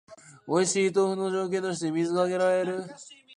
[0.47, 2.83] おいしい豆腐の条件として水が挙げられる